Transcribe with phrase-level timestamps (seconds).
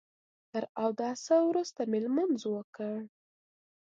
[0.51, 2.93] تر اوداسه وروسته مې لمونځ وکړ.